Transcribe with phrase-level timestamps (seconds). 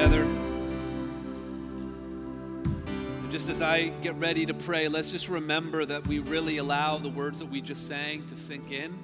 [0.00, 0.22] together.
[2.62, 6.96] And just as I get ready to pray, let's just remember that we really allow
[6.96, 8.98] the words that we just sang to sink in.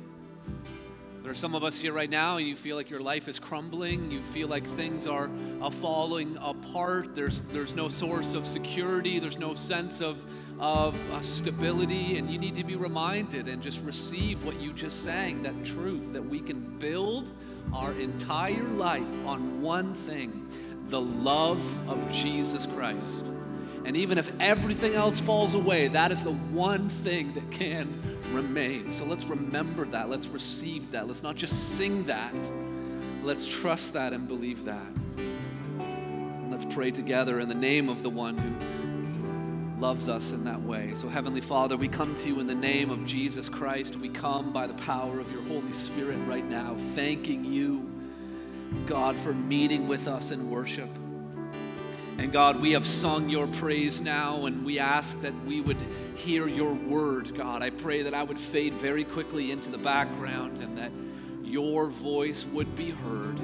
[1.22, 3.38] There are some of us here right now, and you feel like your life is
[3.38, 4.11] crumbling.
[4.11, 5.29] You feel like things are
[5.61, 7.15] uh, falling apart.
[7.15, 9.19] There's, there's no source of security.
[9.19, 10.24] There's no sense of,
[10.58, 12.17] of uh, stability.
[12.17, 16.15] And you need to be reminded and just receive what you just sang that truth
[16.15, 17.33] that we can build
[17.74, 20.49] our entire life on one thing
[20.89, 23.25] the love of Jesus Christ.
[23.85, 28.91] And even if everything else falls away, that is the one thing that can remain.
[28.91, 30.09] So let's remember that.
[30.11, 31.07] Let's receive that.
[31.07, 32.35] Let's not just sing that.
[33.23, 34.87] Let's trust that and believe that.
[35.19, 40.63] And let's pray together in the name of the one who loves us in that
[40.63, 40.93] way.
[40.95, 43.97] So, Heavenly Father, we come to you in the name of Jesus Christ.
[43.97, 47.91] We come by the power of your Holy Spirit right now, thanking you,
[48.87, 50.91] God, for meeting with us in worship.
[52.19, 55.77] And God, we have sung your praise now, and we ask that we would
[56.15, 57.63] hear your word, God.
[57.63, 60.93] I pray that I would fade very quickly into the background and that
[61.45, 63.38] your voice would be heard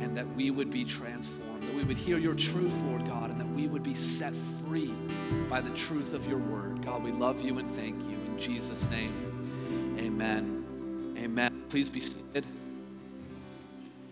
[0.00, 3.40] and that we would be transformed, that we would hear your truth, Lord God, and
[3.40, 4.92] that we would be set free
[5.48, 6.84] by the truth of your word.
[6.84, 8.16] God, we love you and thank you.
[8.26, 11.14] In Jesus' name, amen.
[11.16, 11.64] Amen.
[11.68, 12.44] Please be seated.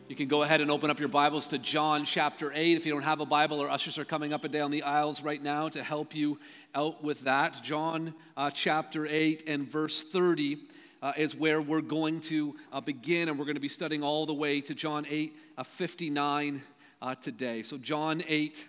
[0.08, 2.76] You can go ahead and open up your Bibles to John chapter 8.
[2.76, 5.22] If you don't have a Bible, our ushers are coming up and down the aisles
[5.22, 6.38] right now to help you
[6.74, 7.62] out with that.
[7.62, 10.58] John uh, chapter 8 and verse 30
[11.02, 14.26] uh, is where we're going to uh, begin, and we're going to be studying all
[14.26, 16.62] the way to John 8 uh, 59
[17.00, 17.62] uh, today.
[17.62, 18.68] So, John 8,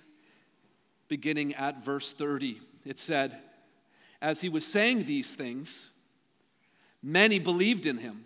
[1.07, 3.39] beginning at verse 30, it said,
[4.21, 5.91] As he was saying these things,
[7.01, 8.25] many believed in him.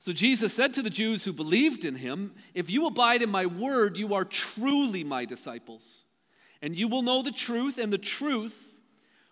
[0.00, 3.44] So Jesus said to the Jews who believed in him, If you abide in my
[3.44, 6.04] word, you are truly my disciples,
[6.62, 8.78] and you will know the truth, and the truth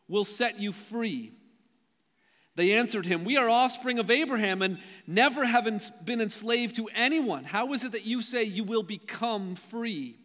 [0.08, 1.33] will set you free.
[2.55, 5.64] They answered him, We are offspring of Abraham and never have
[6.05, 7.45] been enslaved to anyone.
[7.45, 10.18] How is it that you say you will become free?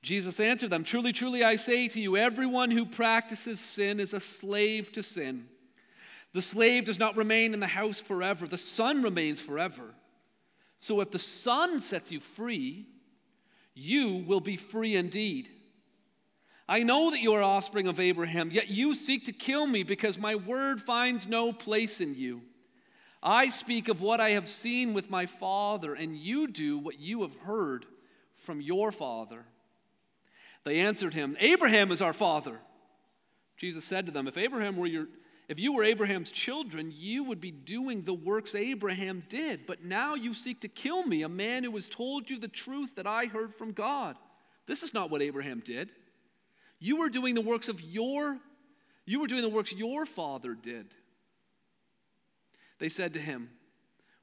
[0.00, 4.20] Jesus answered them, Truly, truly, I say to you, everyone who practices sin is a
[4.20, 5.48] slave to sin.
[6.32, 9.94] The slave does not remain in the house forever, the son remains forever.
[10.80, 12.86] So if the son sets you free,
[13.74, 15.48] you will be free indeed.
[16.68, 20.16] I know that you are offspring of Abraham, yet you seek to kill me because
[20.16, 22.42] my word finds no place in you.
[23.22, 27.22] I speak of what I have seen with my father, and you do what you
[27.22, 27.84] have heard
[28.36, 29.44] from your father.
[30.64, 32.60] They answered him, Abraham is our father.
[33.56, 35.08] Jesus said to them, If Abraham were your
[35.50, 39.66] if you were Abraham's children, you would be doing the works Abraham did.
[39.66, 42.94] But now you seek to kill me, a man who has told you the truth
[42.94, 44.14] that I heard from God.
[44.66, 45.90] This is not what Abraham did.
[46.78, 48.38] You were doing the works of your
[49.06, 50.94] you were doing the works your father did.
[52.78, 53.50] They said to him,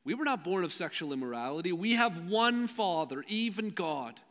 [0.06, 1.74] We were not born of sexual immorality.
[1.74, 4.22] We have one father, even God.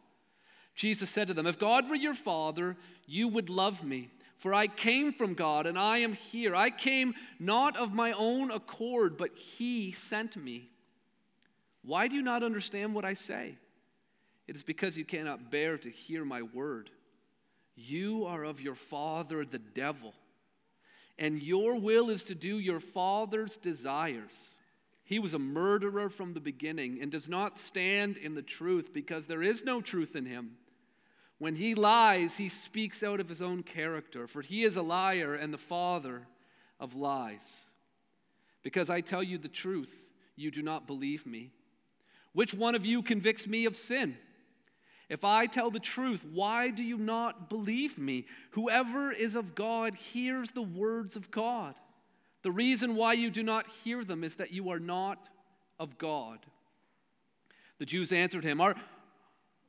[0.75, 4.67] Jesus said to them, If God were your father, you would love me for I
[4.67, 6.55] came from God and I am here.
[6.55, 10.69] I came not of my own accord, but He sent me.
[11.83, 13.57] Why do you not understand what I say?
[14.47, 16.91] It is because you cannot bear to hear my word.
[17.75, 20.15] You are of your father, the devil,
[21.19, 24.57] and your will is to do your father's desires.
[25.05, 29.27] He was a murderer from the beginning and does not stand in the truth because
[29.27, 30.57] there is no truth in him.
[31.39, 35.35] When he lies, he speaks out of his own character, for he is a liar
[35.35, 36.27] and the father
[36.81, 37.65] of lies.
[38.63, 41.53] Because I tell you the truth, you do not believe me.
[42.33, 44.17] Which one of you convicts me of sin?
[45.09, 48.27] If I tell the truth, why do you not believe me?
[48.53, 51.75] Whoever is of God hears the words of God.
[52.43, 55.31] The reason why you do not hear them is that you are not
[55.79, 56.41] of God.
[57.79, 58.75] The Jews answered him, Are,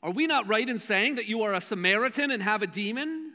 [0.03, 3.33] are we not right in saying that you are a Samaritan and have a demon?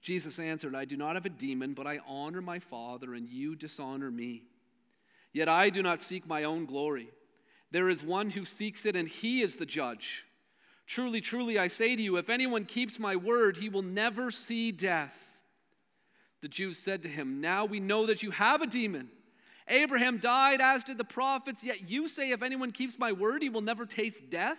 [0.00, 3.56] Jesus answered, I do not have a demon, but I honor my Father, and you
[3.56, 4.44] dishonor me.
[5.32, 7.08] Yet I do not seek my own glory.
[7.70, 10.24] There is one who seeks it, and he is the judge.
[10.86, 14.72] Truly, truly, I say to you, if anyone keeps my word, he will never see
[14.72, 15.42] death.
[16.40, 19.10] The Jews said to him, Now we know that you have a demon.
[19.66, 23.50] Abraham died, as did the prophets, yet you say, If anyone keeps my word, he
[23.50, 24.58] will never taste death.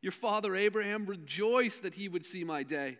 [0.00, 2.98] Your father Abraham rejoiced that he would see my day.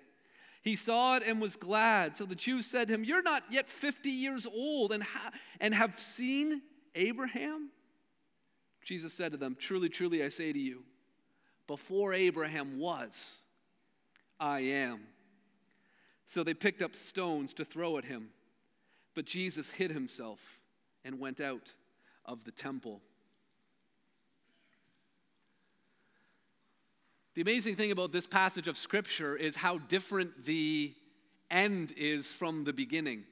[0.62, 2.16] He saw it and was glad.
[2.16, 5.30] So the Jews said to him, You're not yet 50 years old and, ha-
[5.60, 6.62] and have seen
[6.94, 7.70] Abraham?
[8.84, 10.82] Jesus said to them, Truly, truly, I say to you,
[11.66, 13.44] before Abraham was,
[14.40, 15.00] I am.
[16.26, 18.30] So they picked up stones to throw at him.
[19.14, 20.60] But Jesus hid himself
[21.04, 21.72] and went out
[22.24, 23.00] of the temple.
[27.38, 30.92] The amazing thing about this passage of Scripture is how different the
[31.48, 33.22] end is from the beginning.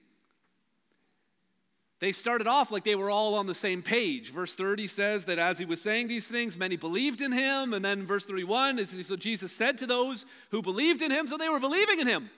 [1.99, 4.31] They started off like they were all on the same page.
[4.31, 7.75] Verse 30 says that as he was saying these things, many believed in him.
[7.75, 11.37] And then verse 31 is so Jesus said to those who believed in him, so
[11.37, 12.31] they were believing in him.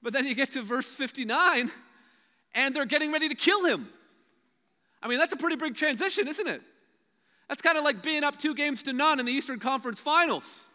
[0.00, 1.72] But then you get to verse 59,
[2.54, 3.88] and they're getting ready to kill him.
[5.02, 6.62] I mean, that's a pretty big transition, isn't it?
[7.48, 10.66] That's kind of like being up two games to none in the Eastern Conference Finals.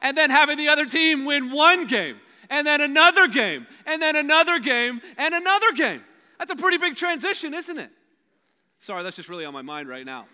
[0.00, 2.16] And then having the other team win one game,
[2.50, 6.02] and then another game, and then another game, and another game.
[6.38, 7.90] That's a pretty big transition, isn't it?
[8.80, 10.26] Sorry, that's just really on my mind right now.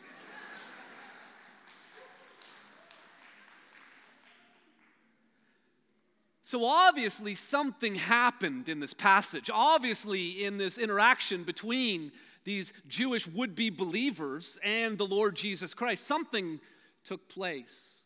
[6.42, 9.48] So, obviously, something happened in this passage.
[9.54, 12.10] Obviously, in this interaction between
[12.44, 16.60] these Jewish would be believers and the Lord Jesus Christ, something
[17.04, 18.02] took place.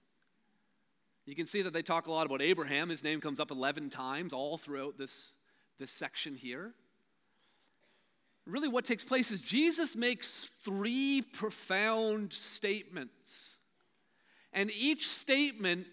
[1.26, 2.90] You can see that they talk a lot about Abraham.
[2.90, 5.36] His name comes up 11 times all throughout this,
[5.78, 6.74] this section here
[8.46, 13.58] really what takes place is Jesus makes three profound statements.
[14.52, 15.86] And each statement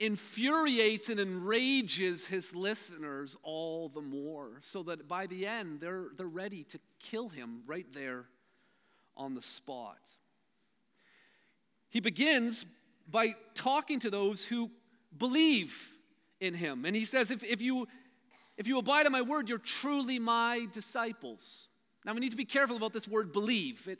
[0.00, 6.26] infuriates and enrages his listeners all the more, so that by the end, they're, they're
[6.26, 8.26] ready to kill him right there
[9.16, 9.98] on the spot.
[11.90, 12.66] He begins
[13.10, 14.70] by talking to those who
[15.16, 15.96] believe
[16.40, 16.84] in him.
[16.84, 17.88] And he says, if, if, you,
[18.56, 21.68] if you abide in my word, you're truly my disciples.
[22.04, 23.88] Now, we need to be careful about this word believe.
[23.88, 23.98] It,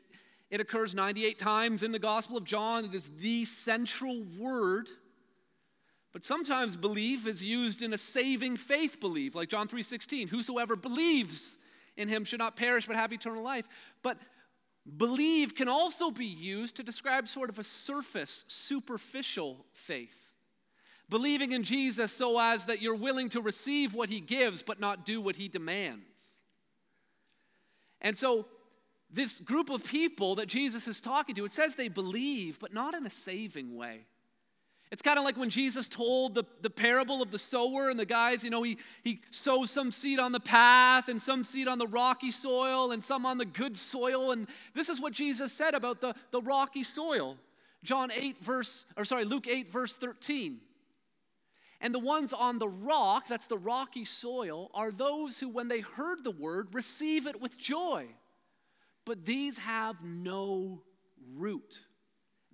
[0.50, 2.84] it occurs 98 times in the Gospel of John.
[2.84, 4.88] It is the central word.
[6.12, 11.58] But sometimes belief is used in a saving faith belief, like John 3:16, whosoever believes
[11.96, 13.68] in him should not perish but have eternal life.
[14.02, 14.18] But
[14.96, 20.34] believe can also be used to describe sort of a surface, superficial faith.
[21.10, 25.04] Believing in Jesus so as that you're willing to receive what he gives but not
[25.06, 26.38] do what he demands.
[28.00, 28.46] And so,
[29.10, 32.94] this group of people that Jesus is talking to, it says they believe, but not
[32.94, 34.06] in a saving way.
[34.90, 38.06] It's kind of like when Jesus told the, the parable of the sower and the
[38.06, 41.78] guys, you know, he, he sows some seed on the path and some seed on
[41.78, 44.32] the rocky soil and some on the good soil.
[44.32, 47.36] And this is what Jesus said about the, the rocky soil.
[47.84, 50.60] John 8, verse, or sorry, Luke 8, verse 13.
[51.80, 55.80] And the ones on the rock, that's the rocky soil, are those who, when they
[55.80, 58.06] heard the word, receive it with joy.
[59.04, 60.82] But these have no
[61.34, 61.84] root.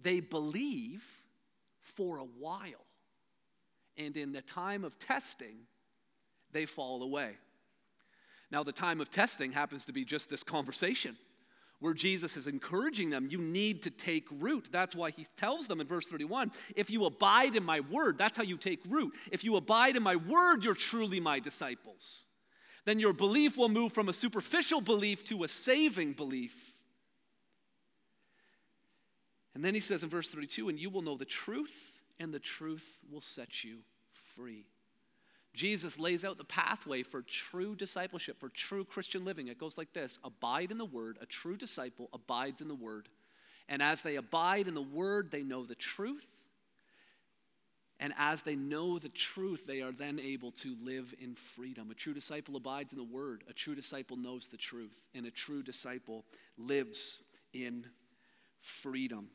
[0.03, 1.24] They believe
[1.85, 2.87] for a while.
[3.97, 5.67] And in the time of testing,
[6.53, 7.37] they fall away.
[8.51, 11.17] Now, the time of testing happens to be just this conversation
[11.81, 14.69] where Jesus is encouraging them, you need to take root.
[14.73, 18.37] That's why he tells them in verse 31 if you abide in my word, that's
[18.37, 19.13] how you take root.
[19.31, 22.25] If you abide in my word, you're truly my disciples.
[22.85, 26.74] Then your belief will move from a superficial belief to a saving belief.
[29.55, 32.39] And then he says in verse 32 and you will know the truth, and the
[32.39, 33.79] truth will set you
[34.35, 34.67] free.
[35.55, 39.47] Jesus lays out the pathway for true discipleship, for true Christian living.
[39.47, 41.19] It goes like this Abide in the word.
[41.21, 43.09] A true disciple abides in the word.
[43.69, 46.27] And as they abide in the word, they know the truth.
[48.01, 51.91] And as they know the truth, they are then able to live in freedom.
[51.91, 53.45] A true disciple abides in the word.
[53.49, 55.07] A true disciple knows the truth.
[55.15, 56.25] And a true disciple
[56.59, 57.87] lives in
[58.61, 59.29] freedom.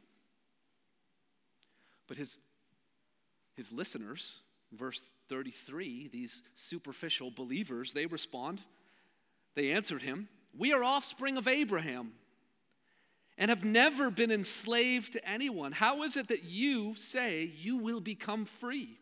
[2.09, 2.39] But his,
[3.55, 4.39] his listeners,
[4.73, 8.61] verse 33, these superficial believers, they respond.
[9.55, 12.13] They answered him, We are offspring of Abraham
[13.37, 15.71] and have never been enslaved to anyone.
[15.71, 18.97] How is it that you say you will become free?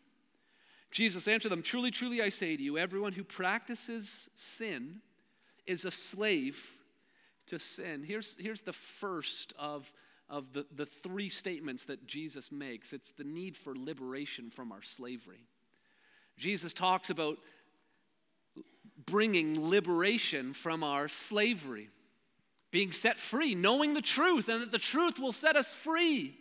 [0.90, 5.00] Jesus answered them, Truly, truly, I say to you, everyone who practices sin
[5.66, 6.76] is a slave
[7.46, 8.04] to sin.
[8.06, 9.92] Here's, here's the first of
[10.28, 12.92] of the, the three statements that Jesus makes.
[12.92, 15.46] It's the need for liberation from our slavery.
[16.36, 17.38] Jesus talks about
[19.06, 21.88] bringing liberation from our slavery,
[22.70, 26.36] being set free, knowing the truth, and that the truth will set us free.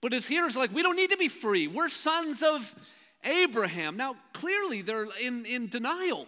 [0.00, 1.66] But his hearers are like, we don't need to be free.
[1.66, 2.74] We're sons of
[3.24, 3.96] Abraham.
[3.96, 6.26] Now, clearly, they're in, in denial.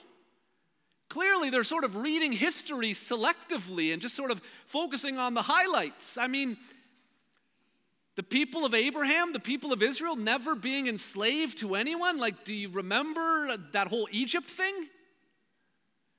[1.11, 6.17] Clearly, they're sort of reading history selectively and just sort of focusing on the highlights.
[6.17, 6.57] I mean,
[8.15, 12.19] the people of Abraham, the people of Israel, never being enslaved to anyone.
[12.19, 14.87] Like, do you remember that whole Egypt thing?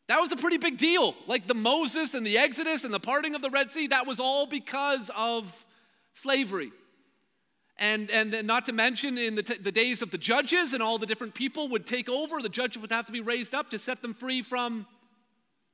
[0.07, 1.15] That was a pretty big deal.
[1.25, 4.19] Like the Moses and the Exodus and the parting of the Red Sea, that was
[4.19, 5.65] all because of
[6.15, 6.74] slavery.
[7.81, 11.00] And, and not to mention, in the, t- the days of the judges, and all
[11.00, 13.79] the different people would take over, the judges would have to be raised up to
[13.79, 14.85] set them free from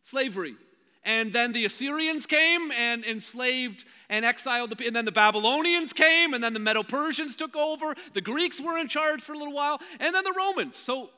[0.04, 0.56] slavery.
[1.04, 6.34] And then the Assyrians came and enslaved and exiled, the, and then the Babylonians came,
[6.34, 7.94] and then the Medo Persians took over.
[8.14, 10.78] The Greeks were in charge for a little while, and then the Romans.
[10.78, 11.10] So,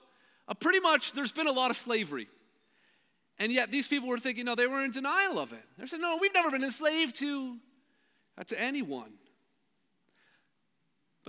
[0.48, 2.28] uh, pretty much, there's been a lot of slavery.
[3.38, 5.64] And yet, these people were thinking, no, they were in denial of it.
[5.78, 7.58] They said, no, we've never been enslaved to,
[8.40, 9.12] uh, to anyone.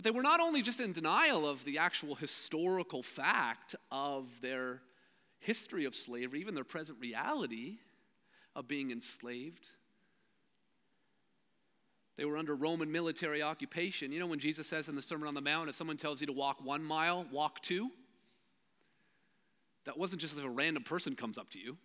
[0.00, 4.80] But they were not only just in denial of the actual historical fact of their
[5.40, 7.80] history of slavery, even their present reality
[8.56, 9.72] of being enslaved.
[12.16, 14.10] They were under Roman military occupation.
[14.10, 16.26] You know, when Jesus says in the Sermon on the Mount, if someone tells you
[16.28, 17.90] to walk one mile, walk two,
[19.84, 21.76] that wasn't just if a random person comes up to you.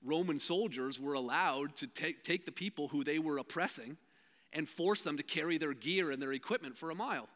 [0.00, 3.96] Roman soldiers were allowed to take, take the people who they were oppressing
[4.52, 7.28] and force them to carry their gear and their equipment for a mile.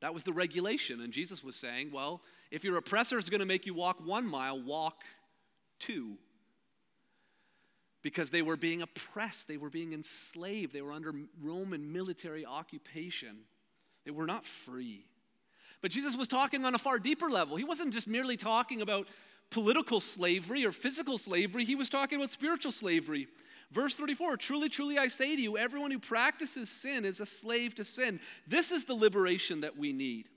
[0.00, 1.00] That was the regulation.
[1.00, 4.28] And Jesus was saying, well, if your oppressor is going to make you walk one
[4.28, 5.02] mile, walk
[5.78, 6.16] two.
[8.02, 13.38] Because they were being oppressed, they were being enslaved, they were under Roman military occupation.
[14.04, 15.06] They were not free.
[15.80, 17.56] But Jesus was talking on a far deeper level.
[17.56, 19.06] He wasn't just merely talking about
[19.50, 23.28] political slavery or physical slavery, he was talking about spiritual slavery.
[23.72, 27.74] Verse 34 Truly, truly, I say to you, everyone who practices sin is a slave
[27.76, 28.20] to sin.
[28.46, 30.28] This is the liberation that we need.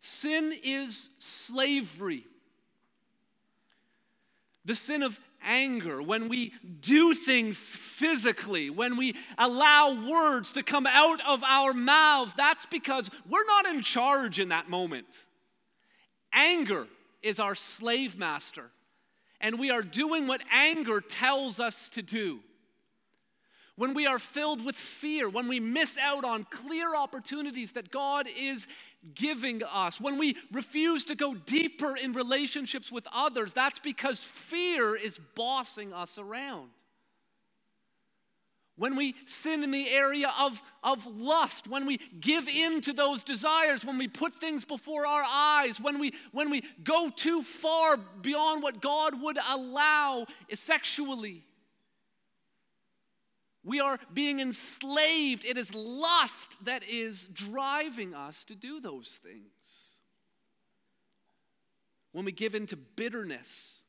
[0.00, 2.24] Sin is slavery.
[4.64, 10.86] The sin of anger, when we do things physically, when we allow words to come
[10.86, 15.26] out of our mouths, that's because we're not in charge in that moment.
[16.34, 16.86] Anger
[17.22, 18.70] is our slave master,
[19.40, 22.40] and we are doing what anger tells us to do
[23.78, 28.26] when we are filled with fear, when we miss out on clear opportunities that God
[28.36, 28.66] is
[29.14, 34.96] giving us, when we refuse to go deeper in relationships with others, that's because fear
[34.96, 36.70] is bossing us around.
[38.74, 43.22] When we sin in the area of, of lust, when we give in to those
[43.22, 47.96] desires, when we put things before our eyes, when we, when we go too far
[47.96, 51.44] beyond what God would allow sexually,
[53.64, 55.44] we are being enslaved.
[55.44, 59.88] It is lust that is driving us to do those things.
[62.12, 63.82] When we give in to bitterness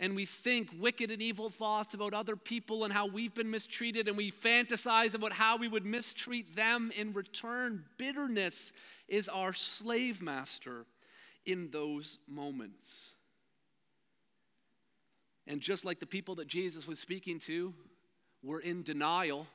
[0.00, 4.08] and we think wicked and evil thoughts about other people and how we've been mistreated,
[4.08, 8.72] and we fantasize about how we would mistreat them in return, bitterness
[9.08, 10.84] is our slave master
[11.46, 13.14] in those moments.
[15.46, 17.74] And just like the people that Jesus was speaking to,
[18.44, 19.46] we're in denial,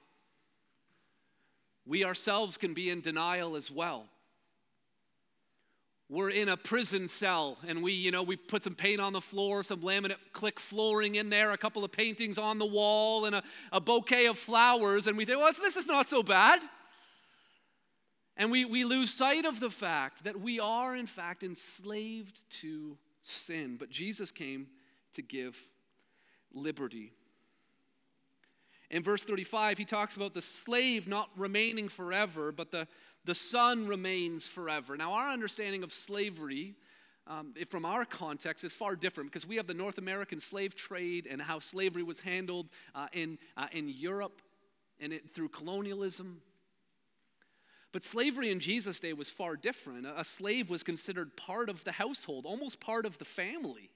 [1.86, 4.08] we ourselves can be in denial as well.
[6.10, 9.22] We're in a prison cell and we, you know, we put some paint on the
[9.22, 13.36] floor, some laminate click flooring in there, a couple of paintings on the wall, and
[13.36, 16.62] a, a bouquet of flowers, and we think, well, this is not so bad.
[18.36, 22.98] And we, we lose sight of the fact that we are, in fact, enslaved to
[23.22, 23.76] sin.
[23.78, 24.68] But Jesus came
[25.14, 25.62] to give
[26.54, 27.12] liberty.
[28.92, 32.88] In verse 35, he talks about the slave not remaining forever, but the,
[33.26, 34.98] the son remains forever.
[34.98, 36.76] Now, our understanding of slavery
[37.28, 41.28] um, from our context is far different because we have the North American slave trade
[41.30, 44.42] and how slavery was handled uh, in, uh, in Europe
[45.00, 46.42] and it, through colonialism.
[47.92, 50.08] But slavery in Jesus' day was far different.
[50.08, 53.92] A slave was considered part of the household, almost part of the family.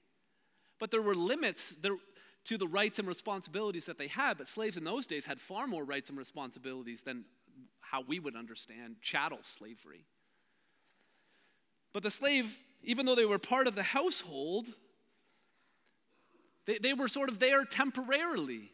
[0.78, 1.70] But there were limits.
[1.80, 1.96] There,
[2.44, 5.66] to the rights and responsibilities that they had, but slaves in those days had far
[5.66, 7.24] more rights and responsibilities than
[7.80, 10.04] how we would understand chattel slavery.
[11.92, 14.66] But the slave, even though they were part of the household,
[16.66, 18.72] they, they were sort of there temporarily.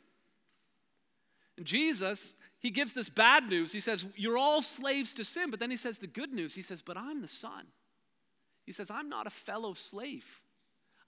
[1.57, 3.73] And Jesus, he gives this bad news.
[3.73, 5.51] He says, You're all slaves to sin.
[5.51, 6.55] But then he says the good news.
[6.55, 7.67] He says, But I'm the son.
[8.65, 10.41] He says, I'm not a fellow slave.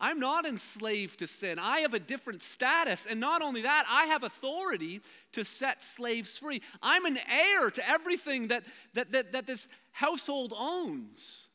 [0.03, 1.61] I'm not enslaved to sin.
[1.61, 3.07] I have a different status.
[3.09, 6.61] And not only that, I have authority to set slaves free.
[6.83, 11.47] I'm an heir to everything that, that, that, that this household owns.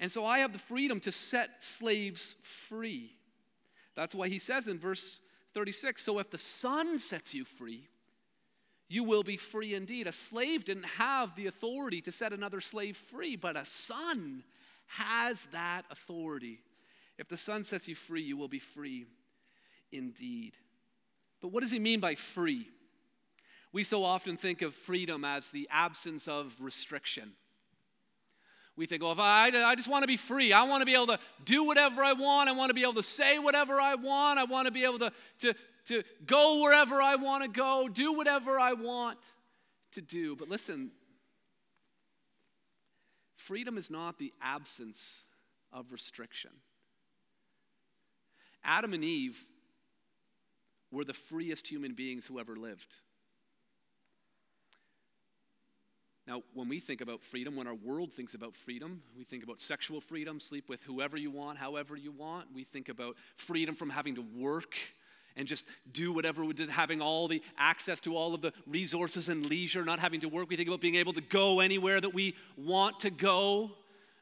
[0.00, 3.12] And so I have the freedom to set slaves free.
[3.94, 5.20] That's why he says in verse
[5.54, 7.88] 36 So if the Son sets you free,
[8.88, 10.08] you will be free indeed.
[10.08, 14.42] A slave didn't have the authority to set another slave free, but a son
[14.88, 16.58] has that authority.
[17.20, 19.04] If the Son sets you free, you will be free
[19.92, 20.54] indeed.
[21.42, 22.66] But what does he mean by free?
[23.72, 27.32] We so often think of freedom as the absence of restriction.
[28.74, 30.54] We think, well, if I, I just want to be free.
[30.54, 32.48] I want to be able to do whatever I want.
[32.48, 34.38] I want to be able to say whatever I want.
[34.38, 35.54] I want to be able to, to,
[35.88, 39.18] to go wherever I want to go, do whatever I want
[39.92, 40.36] to do.
[40.36, 40.90] But listen,
[43.36, 45.26] freedom is not the absence
[45.70, 46.52] of restriction.
[48.64, 49.42] Adam and Eve
[50.90, 52.96] were the freest human beings who ever lived.
[56.26, 59.60] Now, when we think about freedom, when our world thinks about freedom, we think about
[59.60, 62.54] sexual freedom, sleep with whoever you want, however you want.
[62.54, 64.76] We think about freedom from having to work
[65.36, 69.28] and just do whatever we did, having all the access to all of the resources
[69.28, 70.48] and leisure, not having to work.
[70.48, 73.72] We think about being able to go anywhere that we want to go.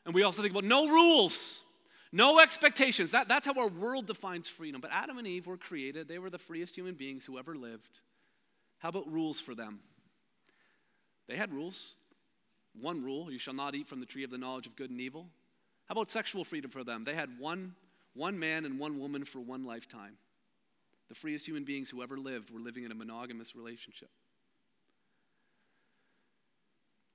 [0.06, 1.62] And we also think about no rules.
[2.10, 3.10] No expectations.
[3.10, 4.80] That, that's how our world defines freedom.
[4.80, 8.00] But Adam and Eve were created, they were the freest human beings who ever lived.
[8.78, 9.80] How about rules for them?
[11.28, 11.96] They had rules.
[12.80, 15.00] One rule you shall not eat from the tree of the knowledge of good and
[15.00, 15.26] evil.
[15.86, 17.04] How about sexual freedom for them?
[17.04, 17.74] They had one,
[18.14, 20.16] one man and one woman for one lifetime.
[21.08, 24.10] The freest human beings who ever lived were living in a monogamous relationship.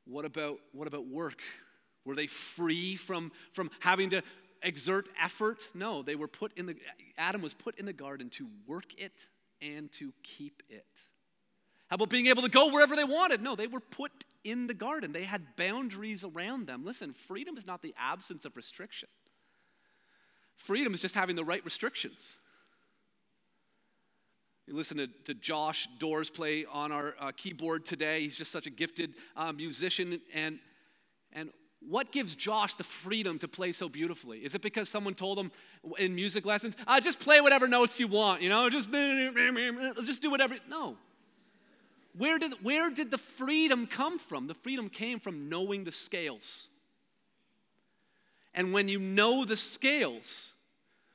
[0.05, 1.39] What about, what about work?
[2.05, 4.21] Were they free from, from having to
[4.63, 5.69] exert effort.
[5.73, 6.75] No, they were put in the,
[7.17, 9.27] Adam was put in the garden to work it
[9.61, 10.85] and to keep it.
[11.87, 13.41] How about being able to go wherever they wanted?
[13.41, 14.11] No, they were put
[14.43, 15.11] in the garden.
[15.11, 16.83] They had boundaries around them.
[16.83, 19.09] Listen, freedom is not the absence of restriction,
[20.55, 22.37] freedom is just having the right restrictions.
[24.65, 28.21] You listen to, to Josh Doors play on our uh, keyboard today.
[28.21, 30.21] He's just such a gifted uh, musician.
[30.33, 30.59] And,
[31.33, 31.49] and
[31.87, 34.39] what gives Josh the freedom to play so beautifully?
[34.39, 35.51] Is it because someone told him
[35.97, 38.91] in music lessons, just play whatever notes you want, you know, just,
[40.05, 40.57] just do whatever?
[40.69, 40.97] No.
[42.15, 44.47] Where did, where did the freedom come from?
[44.47, 46.67] The freedom came from knowing the scales.
[48.53, 50.55] And when you know the scales,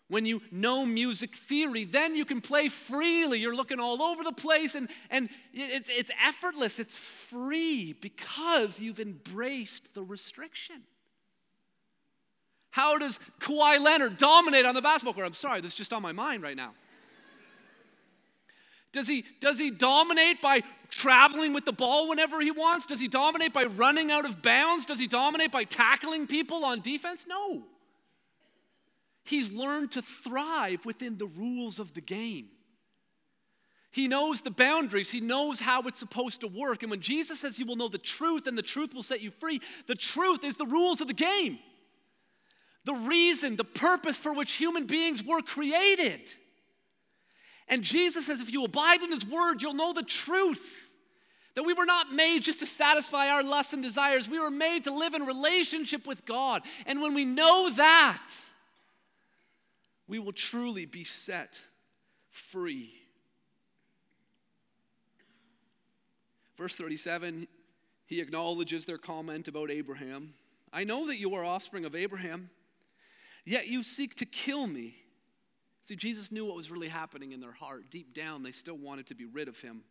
[0.08, 3.40] when you know music theory, then you can play freely.
[3.40, 9.00] You're looking all over the place, and, and it's, it's effortless, it's free because you've
[9.00, 10.82] embraced the restriction.
[12.70, 15.26] How does Kawhi Leonard dominate on the basketball court?
[15.26, 16.72] I'm sorry, that's just on my mind right now.
[18.92, 22.86] Does he, does he dominate by traveling with the ball whenever he wants?
[22.86, 24.86] Does he dominate by running out of bounds?
[24.86, 27.26] Does he dominate by tackling people on defense?
[27.28, 27.64] No.
[29.28, 32.48] He's learned to thrive within the rules of the game.
[33.90, 35.10] He knows the boundaries.
[35.10, 36.82] He knows how it's supposed to work.
[36.82, 39.30] And when Jesus says you will know the truth and the truth will set you
[39.30, 41.58] free, the truth is the rules of the game.
[42.86, 46.20] The reason, the purpose for which human beings were created.
[47.68, 50.90] And Jesus says if you abide in his word, you'll know the truth.
[51.54, 54.26] That we were not made just to satisfy our lusts and desires.
[54.26, 56.62] We were made to live in relationship with God.
[56.86, 58.22] And when we know that,
[60.08, 61.60] we will truly be set
[62.30, 62.92] free.
[66.56, 67.46] Verse 37,
[68.06, 70.34] he acknowledges their comment about Abraham.
[70.72, 72.50] I know that you are offspring of Abraham,
[73.44, 74.96] yet you seek to kill me.
[75.82, 77.90] See, Jesus knew what was really happening in their heart.
[77.90, 79.82] Deep down, they still wanted to be rid of him.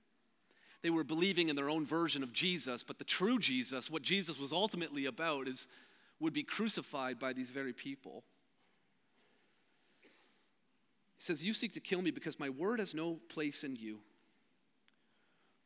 [0.81, 4.37] They were believing in their own version of Jesus, but the true Jesus, what Jesus
[4.37, 5.67] was ultimately about, is
[6.19, 8.23] would be crucified by these very people.
[11.17, 13.99] He says, You seek to kill me because my word has no place in you.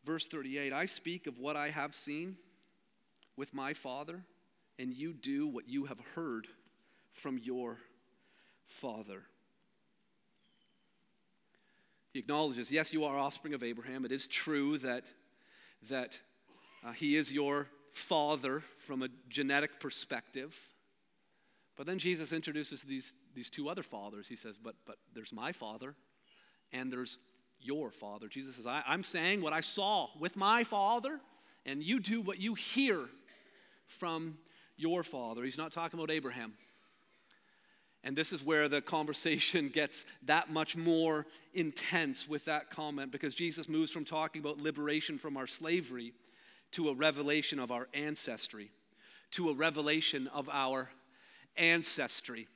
[0.03, 2.37] Verse 38 I speak of what I have seen
[3.35, 4.23] with my Father,
[4.79, 6.47] and you do what you have heard
[7.13, 7.77] from your
[8.67, 9.23] Father.
[12.13, 14.03] He acknowledges, yes, you are offspring of Abraham.
[14.03, 15.05] It is true that,
[15.89, 16.19] that
[16.85, 20.69] uh, he is your father from a genetic perspective.
[21.75, 24.27] But then Jesus introduces these, these two other fathers.
[24.27, 25.95] He says, but, but there's my father,
[26.71, 27.17] and there's
[27.60, 28.27] your father.
[28.27, 31.19] Jesus says, I, am saying what I saw with my father,
[31.65, 33.05] and you do what you hear
[33.88, 34.38] from
[34.77, 35.43] your father.
[35.43, 36.53] He's not talking about Abraham.
[38.03, 43.36] And this is where the conversation gets that much more intense with that comment because
[43.36, 46.13] Jesus moves from talking about liberation from our slavery
[46.71, 48.71] to a revelation of our ancestry,
[49.31, 50.89] to a revelation of our
[51.57, 52.47] ancestry.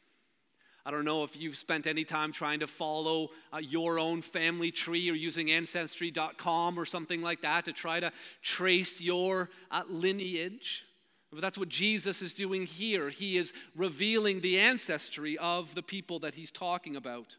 [0.86, 4.70] I don't know if you've spent any time trying to follow uh, your own family
[4.70, 8.12] tree or using ancestry.com or something like that to try to
[8.44, 10.86] trace your uh, lineage.
[11.32, 13.10] But that's what Jesus is doing here.
[13.10, 17.36] He is revealing the ancestry of the people that he's talking about.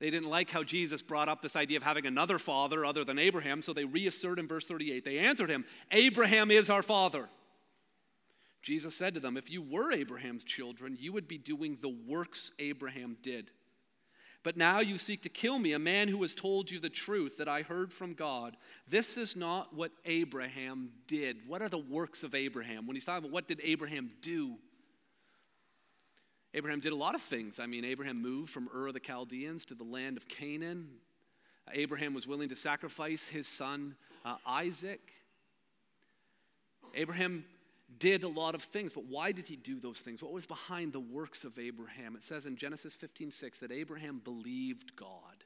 [0.00, 3.18] They didn't like how Jesus brought up this idea of having another father other than
[3.18, 5.04] Abraham, so they reassert in verse 38.
[5.04, 7.28] They answered him, Abraham is our father.
[8.62, 12.50] Jesus said to them, If you were Abraham's children, you would be doing the works
[12.58, 13.50] Abraham did.
[14.42, 17.36] But now you seek to kill me, a man who has told you the truth
[17.36, 18.56] that I heard from God.
[18.88, 21.46] This is not what Abraham did.
[21.46, 22.86] What are the works of Abraham?
[22.86, 24.56] When he's talking about what did Abraham do?
[26.54, 27.60] Abraham did a lot of things.
[27.60, 30.88] I mean, Abraham moved from Ur of the Chaldeans to the land of Canaan.
[31.72, 33.94] Abraham was willing to sacrifice his son
[34.24, 35.00] uh, Isaac.
[36.94, 37.44] Abraham
[37.98, 40.22] did a lot of things, but why did he do those things?
[40.22, 42.14] What was behind the works of Abraham?
[42.14, 45.44] It says in Genesis 15 6 that Abraham believed God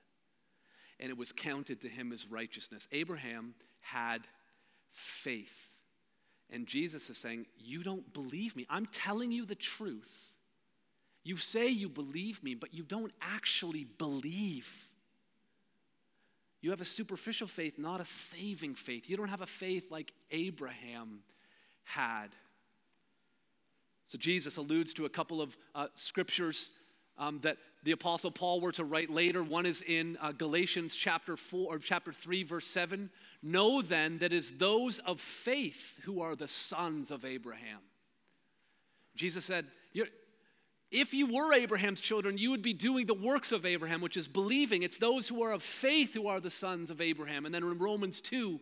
[1.01, 2.89] and it was counted to him as righteousness.
[2.93, 4.23] Abraham had
[4.91, 5.71] faith.
[6.51, 8.67] And Jesus is saying, You don't believe me.
[8.69, 10.35] I'm telling you the truth.
[11.25, 14.91] You say you believe me, but you don't actually believe.
[16.61, 19.09] You have a superficial faith, not a saving faith.
[19.09, 21.21] You don't have a faith like Abraham
[21.85, 22.29] had.
[24.09, 26.71] So Jesus alludes to a couple of uh, scriptures
[27.19, 29.43] um, that the apostle paul were to write later.
[29.43, 33.11] One is in uh, galatians chapter 4 or chapter 3 verse 7
[33.43, 37.81] know then that it is those of faith who are the sons of abraham.
[39.15, 39.67] Jesus said
[40.91, 44.29] if you were abraham's children you would be doing the works of abraham which is
[44.29, 44.83] believing.
[44.83, 47.47] It's those who are of faith who are the sons of abraham.
[47.47, 48.61] And then in romans 2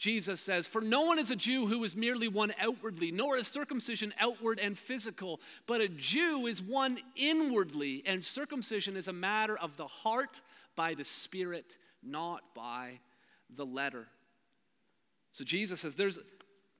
[0.00, 3.46] Jesus says, For no one is a Jew who is merely one outwardly, nor is
[3.46, 9.58] circumcision outward and physical, but a Jew is one inwardly, and circumcision is a matter
[9.58, 10.40] of the heart
[10.74, 13.00] by the Spirit, not by
[13.54, 14.06] the letter.
[15.32, 16.18] So Jesus says, There's,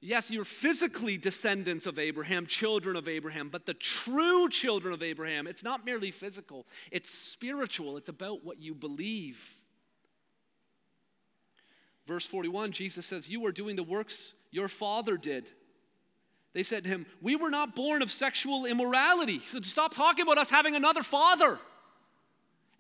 [0.01, 5.47] yes, you're physically descendants of Abraham, children of Abraham, but the true children of Abraham,
[5.47, 9.60] it's not merely physical, it's spiritual, it's about what you believe.
[12.07, 15.51] Verse 41, Jesus says, You are doing the works your father did.
[16.53, 19.41] They said to him, We were not born of sexual immorality.
[19.41, 21.59] So Stop talking about us having another father.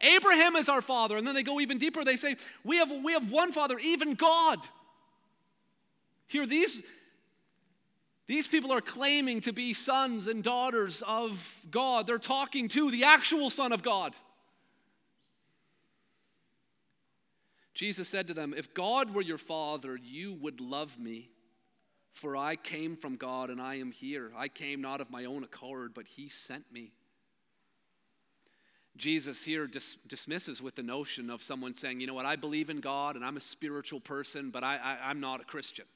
[0.00, 1.16] Abraham is our father.
[1.16, 2.04] And then they go even deeper.
[2.04, 4.58] They say, We have, we have one father, even God.
[6.26, 6.80] Here, these,
[8.26, 12.06] these people are claiming to be sons and daughters of God.
[12.06, 14.14] They're talking to the actual Son of God.
[17.80, 21.30] Jesus said to them, If God were your father, you would love me,
[22.12, 24.32] for I came from God and I am here.
[24.36, 26.92] I came not of my own accord, but he sent me.
[28.98, 32.68] Jesus here dis- dismisses with the notion of someone saying, you know what, I believe
[32.68, 35.86] in God and I'm a spiritual person, but I, I, am not a Christian.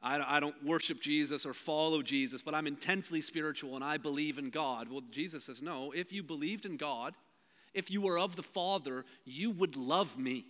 [0.00, 4.38] I, I don't worship Jesus or follow Jesus, but I'm intensely spiritual and I believe
[4.38, 4.92] in God.
[4.92, 7.14] Well, Jesus says, no, if you believed in God,
[7.74, 10.46] if you were of the Father, you would love me.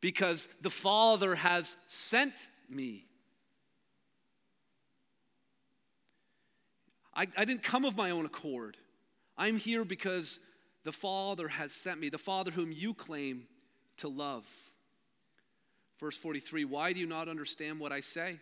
[0.00, 3.04] Because the Father has sent me.
[7.14, 8.76] I, I didn't come of my own accord.
[9.36, 10.38] I'm here because
[10.84, 13.48] the Father has sent me, the Father whom you claim
[13.98, 14.46] to love.
[15.98, 18.38] Verse 43 Why do you not understand what I say?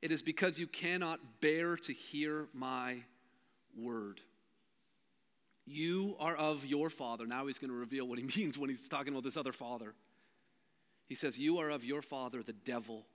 [0.00, 2.98] It is because you cannot bear to hear my
[3.76, 4.20] word.
[5.68, 7.26] You are of your father.
[7.26, 9.94] Now he's going to reveal what he means when he's talking about this other father.
[11.06, 13.06] He says, You are of your father, the devil,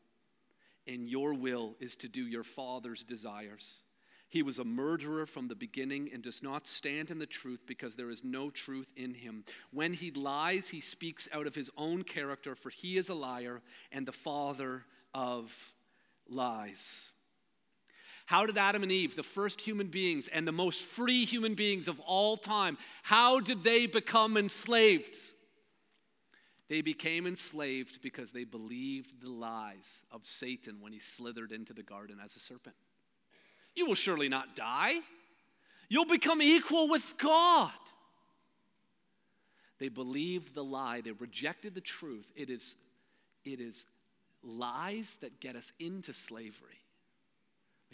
[0.88, 3.84] and your will is to do your father's desires.
[4.30, 7.96] He was a murderer from the beginning and does not stand in the truth because
[7.96, 9.44] there is no truth in him.
[9.70, 13.62] When he lies, he speaks out of his own character, for he is a liar
[13.92, 15.76] and the father of
[16.28, 17.13] lies.
[18.26, 21.88] How did Adam and Eve, the first human beings and the most free human beings
[21.88, 25.18] of all time, how did they become enslaved?
[26.70, 31.84] They became enslaved because they believed the lies of Satan when he slithered into the
[31.84, 32.76] garden as a serpent.
[33.76, 35.00] You will surely not die.
[35.90, 37.72] You'll become equal with God.
[39.80, 42.32] They believed the lie, they rejected the truth.
[42.36, 42.78] It is,
[43.44, 43.86] it is
[44.42, 46.83] lies that get us into slavery.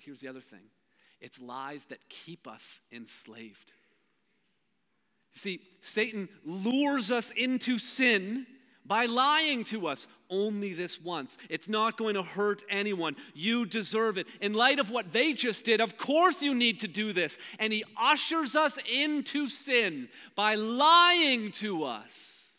[0.03, 0.69] Here's the other thing
[1.21, 3.73] it's lies that keep us enslaved.
[5.33, 8.45] See, Satan lures us into sin
[8.85, 11.37] by lying to us only this once.
[11.49, 13.15] It's not going to hurt anyone.
[13.35, 14.27] You deserve it.
[14.41, 17.37] In light of what they just did, of course you need to do this.
[17.59, 22.53] And he ushers us into sin by lying to us.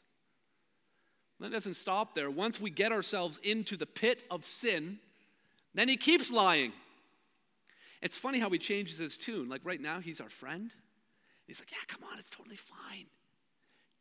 [1.41, 2.31] That doesn't stop there.
[2.31, 4.99] Once we get ourselves into the pit of sin,
[5.75, 6.73] then he keeps lying.
[8.03, 9.49] It's funny how he changes his tune.
[9.49, 10.73] Like right now, he's our friend.
[11.47, 13.07] He's like, Yeah, come on, it's totally fine.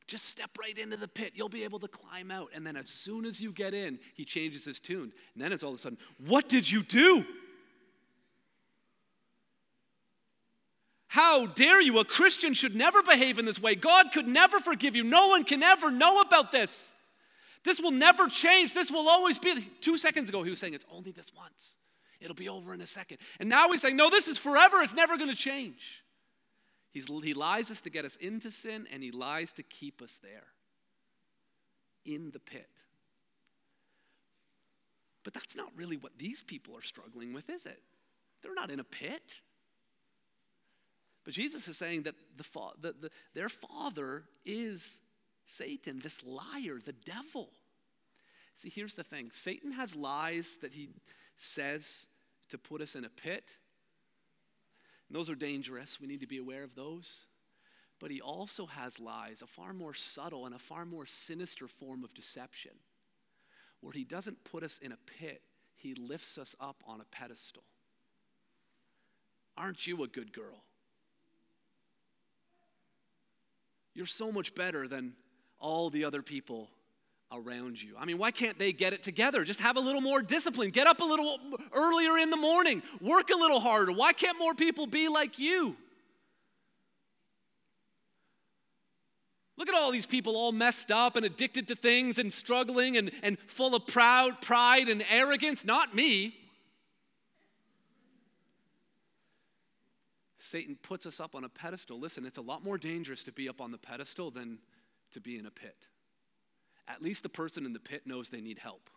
[0.07, 1.33] Just step right into the pit.
[1.35, 2.49] You'll be able to climb out.
[2.53, 5.12] And then as soon as you get in, he changes his tune.
[5.35, 7.25] And then it's all of a sudden, What did you do?
[11.07, 11.97] How dare you?
[11.99, 13.73] A Christian should never behave in this way.
[13.73, 15.03] God could never forgive you.
[15.03, 16.93] No one can ever know about this.
[17.63, 18.73] This will never change.
[18.73, 19.55] This will always be.
[19.81, 21.75] Two seconds ago, he was saying it's only this once.
[22.19, 23.17] It'll be over in a second.
[23.39, 24.82] And now he's saying, no, this is forever.
[24.82, 26.03] It's never going to change.
[26.91, 30.19] He's, he lies us to get us into sin, and he lies to keep us
[30.21, 30.47] there
[32.05, 32.69] in the pit.
[35.23, 37.82] But that's not really what these people are struggling with, is it?
[38.41, 39.41] They're not in a pit.
[41.23, 42.45] But Jesus is saying that the,
[42.82, 45.01] the, the, their father is
[45.45, 47.49] Satan, this liar, the devil.
[48.55, 50.89] See, here's the thing Satan has lies that he
[51.36, 52.08] says
[52.49, 53.57] to put us in a pit
[55.09, 55.99] and those are dangerous.
[55.99, 57.25] We need to be aware of those.
[57.99, 62.03] But he also has lies, a far more subtle and a far more sinister form
[62.03, 62.71] of deception,
[63.81, 65.41] where he doesn't put us in a pit,
[65.75, 67.63] he lifts us up on a pedestal.
[69.57, 70.63] Aren't you a good girl?
[73.93, 75.13] You're so much better than
[75.59, 76.69] all the other people
[77.31, 77.93] around you.
[77.99, 79.43] I mean, why can't they get it together?
[79.43, 80.71] Just have a little more discipline.
[80.71, 81.37] Get up a little
[81.73, 82.81] earlier in the morning.
[83.01, 83.91] Work a little harder.
[83.91, 85.75] Why can't more people be like you?
[89.57, 93.11] Look at all these people all messed up and addicted to things and struggling and,
[93.21, 95.65] and full of proud pride and arrogance.
[95.65, 96.33] Not me.
[100.39, 101.99] Satan puts us up on a pedestal.
[101.99, 104.59] Listen, it's a lot more dangerous to be up on the pedestal than
[105.11, 105.75] to be in a pit
[106.89, 108.89] at least the person in the pit knows they need help.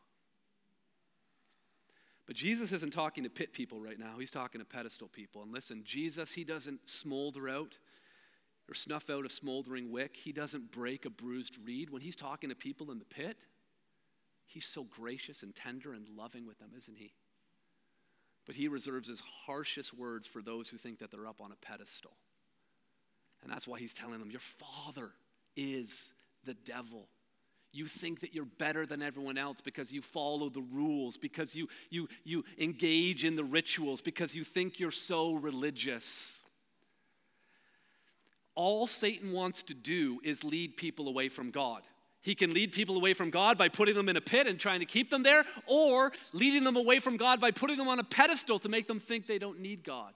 [2.27, 4.15] But Jesus isn't talking to pit people right now.
[4.19, 5.43] He's talking to pedestal people.
[5.43, 7.77] And listen, Jesus, he doesn't smolder out
[8.69, 10.17] or snuff out a smoldering wick.
[10.17, 11.91] He doesn't break a bruised reed.
[11.91, 13.45] When he's talking to people in the pit,
[14.47, 17.13] he's so gracious and tender and loving with them, isn't he?
[18.47, 21.57] But he reserves his harshest words for those who think that they're up on a
[21.57, 22.17] pedestal.
[23.43, 25.11] And that's why he's telling them, Your father
[25.57, 26.13] is
[26.45, 27.09] the devil.
[27.73, 31.69] You think that you're better than everyone else because you follow the rules, because you,
[31.89, 36.43] you, you engage in the rituals, because you think you're so religious.
[38.55, 41.83] All Satan wants to do is lead people away from God.
[42.21, 44.81] He can lead people away from God by putting them in a pit and trying
[44.81, 48.05] to keep them there, or leading them away from God by putting them on a
[48.05, 50.13] pedestal to make them think they don't need God.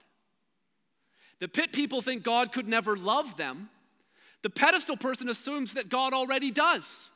[1.39, 3.69] The pit people think God could never love them.
[4.43, 7.09] The pedestal person assumes that God already does.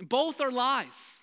[0.00, 1.20] Both are lies.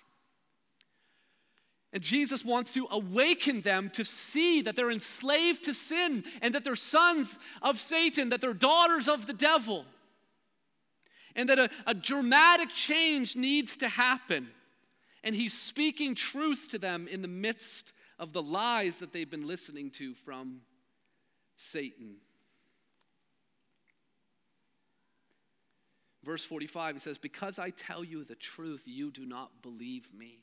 [1.92, 6.62] And Jesus wants to awaken them to see that they're enslaved to sin and that
[6.62, 9.86] they're sons of Satan, that they're daughters of the devil,
[11.34, 14.48] and that a, a dramatic change needs to happen.
[15.24, 19.46] And he's speaking truth to them in the midst of the lies that they've been
[19.46, 20.60] listening to from
[21.56, 22.16] Satan.
[26.26, 30.40] Verse 45, he says, Because I tell you the truth, you do not believe me.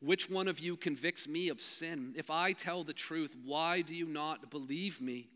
[0.00, 2.12] Which one of you convicts me of sin?
[2.16, 5.28] If I tell the truth, why do you not believe me?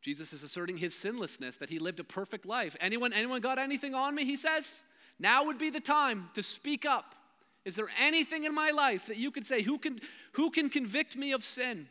[0.00, 2.76] Jesus is asserting his sinlessness, that he lived a perfect life.
[2.80, 4.24] Anyone, anyone got anything on me?
[4.24, 4.82] He says,
[5.18, 7.16] now would be the time to speak up.
[7.64, 9.98] Is there anything in my life that you could say, who can,
[10.34, 11.88] who can convict me of sin?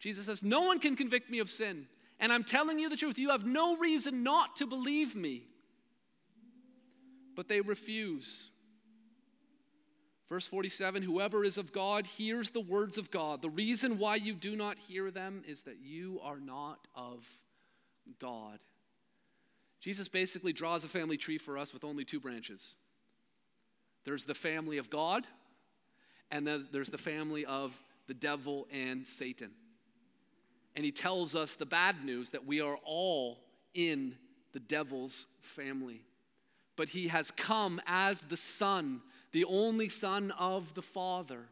[0.00, 1.86] Jesus says, no one can convict me of sin.
[2.22, 3.18] And I'm telling you the truth.
[3.18, 5.42] You have no reason not to believe me.
[7.34, 8.50] But they refuse.
[10.28, 13.42] Verse 47 Whoever is of God hears the words of God.
[13.42, 17.26] The reason why you do not hear them is that you are not of
[18.20, 18.60] God.
[19.80, 22.76] Jesus basically draws a family tree for us with only two branches
[24.04, 25.26] there's the family of God,
[26.30, 29.50] and then there's the family of the devil and Satan.
[30.74, 33.40] And he tells us the bad news that we are all
[33.74, 34.16] in
[34.52, 36.02] the devil's family.
[36.76, 41.48] But he has come as the Son, the only Son of the Father,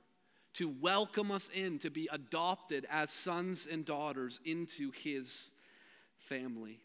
[0.54, 5.52] to welcome us in, to be adopted as sons and daughters into his
[6.18, 6.80] family.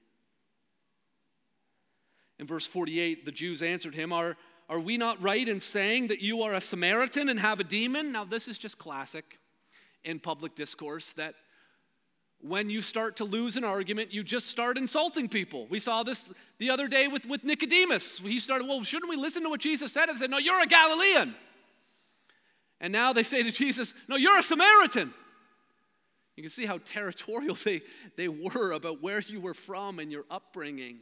[2.37, 4.35] In verse 48, the Jews answered him, Are,
[4.69, 8.11] are we not right in saying that you are a Samaritan and have a demon?
[8.11, 9.39] Now, this is just classic
[10.03, 11.35] in public discourse that
[12.47, 15.65] when you start to lose an argument, you just start insulting people.
[15.67, 18.19] We saw this the other day with, with Nicodemus.
[18.19, 20.09] He started, Well, shouldn't we listen to what Jesus said?
[20.09, 21.35] And said, No, you're a Galilean.
[22.79, 25.13] And now they say to Jesus, No, you're a Samaritan.
[26.35, 27.81] You can see how territorial they,
[28.15, 30.99] they were about where you were from and your upbringing.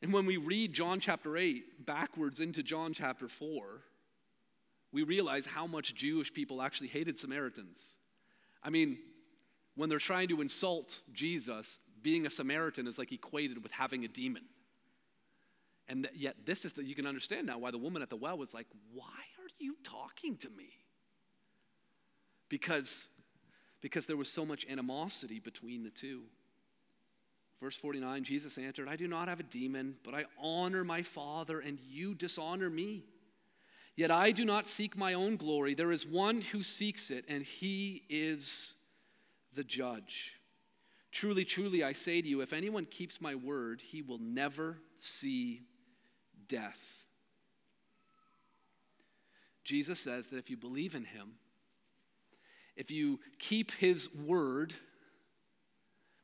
[0.00, 3.82] And when we read John chapter 8 backwards into John chapter 4,
[4.92, 7.96] we realize how much Jewish people actually hated Samaritans.
[8.62, 8.98] I mean,
[9.78, 14.08] when they're trying to insult Jesus, being a Samaritan is like equated with having a
[14.08, 14.42] demon.
[15.86, 18.36] And yet, this is that you can understand now why the woman at the well
[18.36, 20.70] was like, Why are you talking to me?
[22.48, 23.08] Because,
[23.80, 26.22] because there was so much animosity between the two.
[27.60, 31.60] Verse 49 Jesus answered, I do not have a demon, but I honor my Father,
[31.60, 33.04] and you dishonor me.
[33.94, 35.74] Yet I do not seek my own glory.
[35.74, 38.74] There is one who seeks it, and he is
[39.58, 40.34] the judge.
[41.10, 45.62] Truly, truly, I say to you, if anyone keeps my word, he will never see
[46.46, 47.06] death.
[49.64, 51.32] Jesus says that if you believe in him,
[52.76, 54.72] if you keep his word,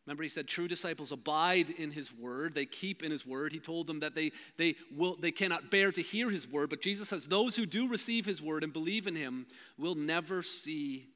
[0.06, 2.54] Remember, he said, True disciples abide in his word.
[2.54, 3.52] They keep in his word.
[3.52, 6.68] He told them that they, they, will, they cannot bear to hear his word.
[6.68, 9.46] But Jesus says, Those who do receive his word and believe in him
[9.78, 11.06] will never see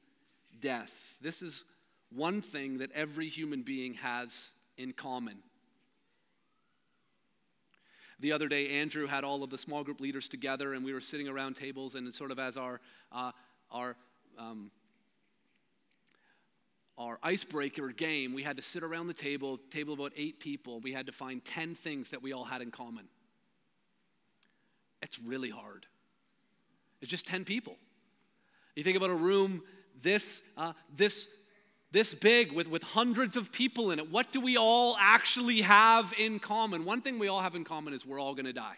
[0.59, 1.17] death.
[1.21, 1.65] This is
[2.13, 5.37] one thing that every human being has in common.
[8.19, 11.01] The other day, Andrew had all of the small group leaders together, and we were
[11.01, 13.31] sitting around tables, and sort of as our, uh,
[13.71, 13.95] our
[14.37, 14.71] um,
[16.99, 20.81] our icebreaker game, we had to sit around the table, table about eight people.
[20.81, 23.05] We had to find 10 things that we all had in common.
[25.01, 25.85] It's really hard.
[27.01, 27.77] It's just 10 people.
[28.75, 29.63] You think about a room
[30.01, 31.27] this, uh, this,
[31.91, 34.11] this big with, with hundreds of people in it.
[34.11, 36.85] What do we all actually have in common?
[36.85, 38.77] One thing we all have in common is we're all going to die.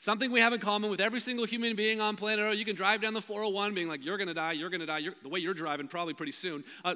[0.00, 2.56] Something we have in common with every single human being on planet Earth.
[2.56, 4.86] You can drive down the 401 being like, you're going to die, you're going to
[4.86, 4.98] die.
[4.98, 6.62] You're, the way you're driving, probably pretty soon.
[6.84, 6.94] Uh,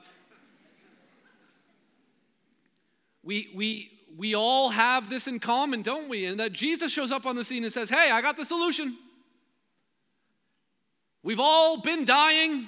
[3.25, 6.27] we, we, we all have this in common, don't we?
[6.27, 8.97] And that Jesus shows up on the scene and says, Hey, I got the solution.
[11.25, 12.67] We've all been dying.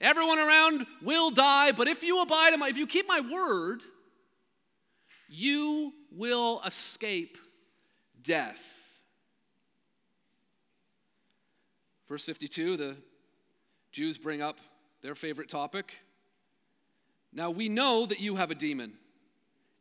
[0.00, 3.82] Everyone around will die, but if you abide in my, if you keep my word,
[5.28, 7.36] you will escape
[8.22, 9.02] death.
[12.08, 12.96] Verse 52, the
[13.92, 14.58] Jews bring up
[15.02, 15.94] their favorite topic.
[17.32, 18.94] Now we know that you have a demon.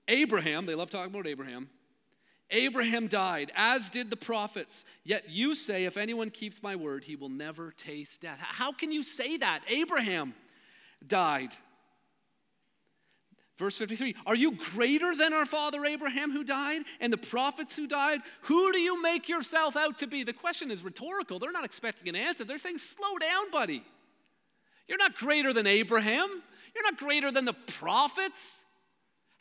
[0.08, 1.70] Abraham, they love talking about Abraham.
[2.50, 4.86] Abraham died, as did the prophets.
[5.04, 8.40] Yet you say, if anyone keeps my word, he will never taste death.
[8.40, 9.62] How can you say that?
[9.68, 10.34] Abraham
[11.06, 11.50] died.
[13.58, 17.88] Verse 53 Are you greater than our father Abraham who died and the prophets who
[17.88, 18.22] died?
[18.42, 20.24] Who do you make yourself out to be?
[20.24, 21.40] The question is rhetorical.
[21.40, 22.46] They're not expecting an answer.
[22.46, 23.84] They're saying, Slow down, buddy.
[24.88, 26.30] You're not greater than Abraham,
[26.74, 28.64] you're not greater than the prophets.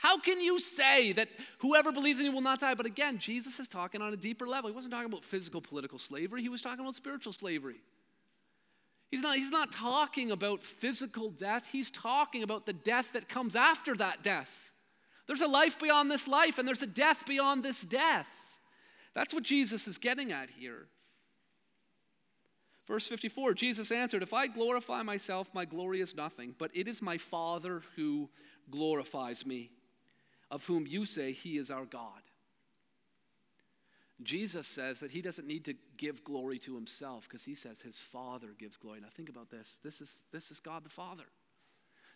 [0.07, 2.75] How can you say that whoever believes in you will not die?
[2.75, 4.71] But again, Jesus is talking on a deeper level.
[4.71, 7.81] He wasn't talking about physical political slavery, he was talking about spiritual slavery.
[9.11, 13.57] He's not, he's not talking about physical death, he's talking about the death that comes
[13.57, 14.71] after that death.
[15.27, 18.61] There's a life beyond this life, and there's a death beyond this death.
[19.13, 20.87] That's what Jesus is getting at here.
[22.87, 27.03] Verse 54 Jesus answered, If I glorify myself, my glory is nothing, but it is
[27.03, 28.31] my Father who
[28.71, 29.73] glorifies me,
[30.57, 32.23] of whom you say he is our God.
[34.23, 37.99] Jesus says that he doesn't need to give glory to himself because he says his
[37.99, 39.01] Father gives glory.
[39.01, 41.25] Now, think about this this is, this is God the Father.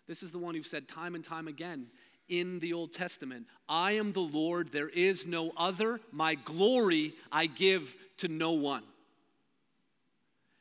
[0.09, 1.89] This is the one who said time and time again
[2.31, 6.01] in the Old Testament I am the Lord, there is no other.
[6.11, 8.85] My glory I give to no one.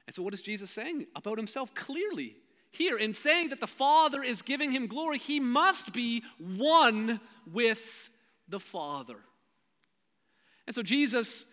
[0.05, 1.73] And so, what is Jesus saying about himself?
[1.73, 2.35] Clearly,
[2.71, 7.19] here, in saying that the Father is giving him glory, he must be one
[7.51, 8.09] with
[8.47, 9.17] the Father.
[10.67, 11.45] And so Jesus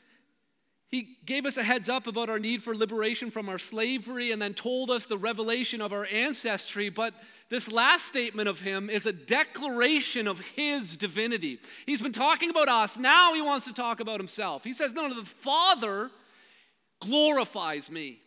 [0.89, 4.41] He gave us a heads up about our need for liberation from our slavery and
[4.41, 6.91] then told us the revelation of our ancestry.
[6.91, 7.13] But
[7.49, 11.59] this last statement of him is a declaration of his divinity.
[11.87, 12.97] He's been talking about us.
[12.97, 14.63] Now he wants to talk about himself.
[14.63, 16.11] He says, No, the Father
[17.01, 18.21] glorifies me,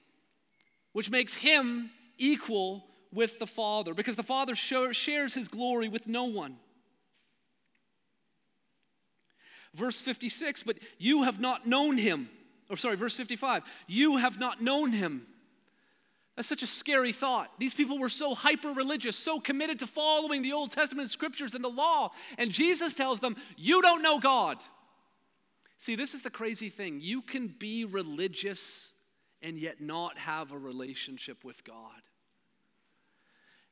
[0.92, 6.26] which makes him equal with the Father because the Father shares his glory with no
[6.26, 6.58] one.
[9.74, 12.30] Verse 56, but you have not known him.
[12.70, 15.26] Or sorry, verse 55, you have not known him.
[16.36, 17.52] That's such a scary thought.
[17.60, 21.64] These people were so hyper religious, so committed to following the Old Testament scriptures and
[21.64, 22.12] the law.
[22.38, 24.58] And Jesus tells them, You don't know God.
[25.78, 27.00] See, this is the crazy thing.
[27.02, 28.94] You can be religious
[29.42, 32.02] and yet not have a relationship with God.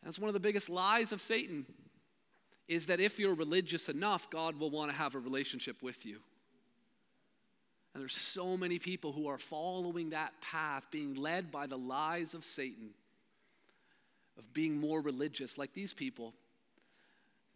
[0.04, 1.66] That's one of the biggest lies of Satan
[2.68, 6.20] is that if you're religious enough, God will want to have a relationship with you.
[7.94, 12.34] And there's so many people who are following that path, being led by the lies
[12.34, 12.92] of Satan,
[14.38, 16.34] of being more religious, like these people.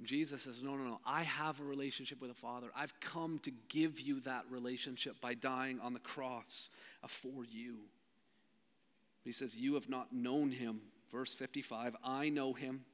[0.04, 1.00] Jesus says, No, no, no.
[1.06, 2.70] I have a relationship with the Father.
[2.76, 6.70] I've come to give you that relationship by dying on the cross
[7.04, 7.82] uh, for you.
[9.24, 10.82] He says, You have not known him
[11.12, 12.86] Verse 55 I know him.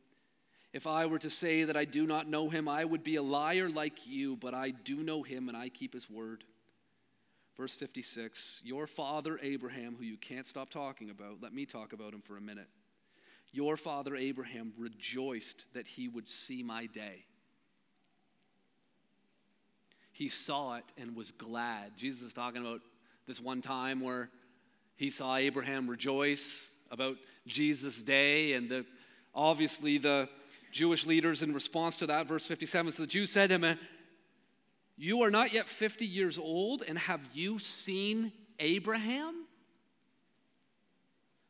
[0.73, 3.21] If I were to say that I do not know him, I would be a
[3.21, 6.43] liar like you, but I do know him and I keep his word.
[7.55, 12.13] Verse 56 Your father Abraham, who you can't stop talking about, let me talk about
[12.13, 12.67] him for a minute.
[13.51, 17.25] Your father Abraham rejoiced that he would see my day.
[20.11, 21.95] He saw it and was glad.
[21.95, 22.81] Jesus is talking about
[23.25, 24.29] this one time where
[24.95, 28.85] he saw Abraham rejoice about Jesus' day, and the,
[29.33, 30.29] obviously the
[30.71, 33.75] Jewish leaders, in response to that, verse 57, so the Jews said to him, uh,
[34.97, 39.45] You are not yet 50 years old, and have you seen Abraham?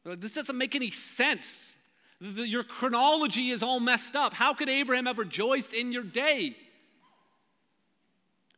[0.03, 1.77] This doesn't make any sense.
[2.19, 4.33] Your chronology is all messed up.
[4.33, 6.55] How could Abraham have rejoiced in your day?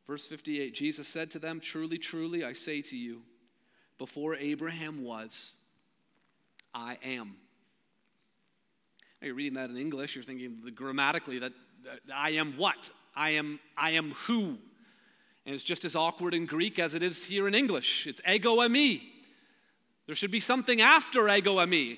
[0.07, 3.21] Verse 58 Jesus said to them, Truly, truly, I say to you,
[3.97, 5.55] before Abraham was,
[6.73, 7.35] I am.
[9.21, 11.53] Now you're reading that in English, you're thinking grammatically that,
[11.83, 12.89] that I am what?
[13.15, 14.57] I am, I am who?
[15.45, 18.07] And it's just as awkward in Greek as it is here in English.
[18.07, 19.01] It's ego eimi.
[20.05, 21.97] There should be something after ego eimi.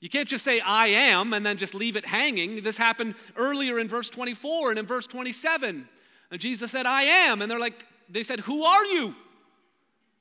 [0.00, 2.62] You can't just say I am and then just leave it hanging.
[2.62, 5.88] This happened earlier in verse 24 and in verse 27.
[6.30, 7.40] And Jesus said, I am.
[7.40, 9.14] And they're like, they said, Who are you?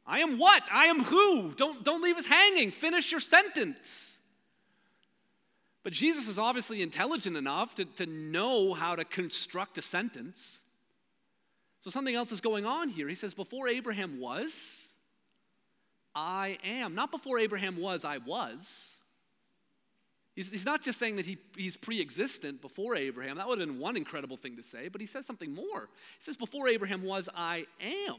[0.05, 0.63] I am what?
[0.71, 1.53] I am who?
[1.53, 2.71] Don't, don't leave us hanging.
[2.71, 4.19] Finish your sentence.
[5.83, 10.61] But Jesus is obviously intelligent enough to, to know how to construct a sentence.
[11.81, 13.07] So something else is going on here.
[13.07, 14.87] He says, Before Abraham was,
[16.13, 16.93] I am.
[16.93, 18.95] Not before Abraham was, I was.
[20.35, 23.37] He's, he's not just saying that he, he's pre existent before Abraham.
[23.37, 25.89] That would have been one incredible thing to say, but he says something more.
[26.17, 28.17] He says, Before Abraham was, I am.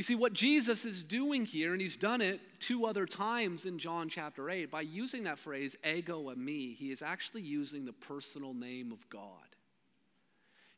[0.00, 3.78] You see, what Jesus is doing here, and he's done it two other times in
[3.78, 8.54] John chapter 8, by using that phrase, ego eimi, he is actually using the personal
[8.54, 9.44] name of God.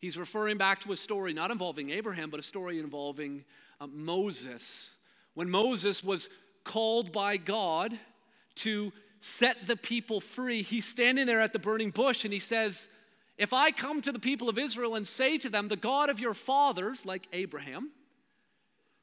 [0.00, 3.44] He's referring back to a story not involving Abraham, but a story involving
[3.80, 4.90] uh, Moses.
[5.34, 6.28] When Moses was
[6.64, 7.96] called by God
[8.56, 12.88] to set the people free, he's standing there at the burning bush and he says,
[13.38, 16.18] If I come to the people of Israel and say to them, The God of
[16.18, 17.92] your fathers, like Abraham,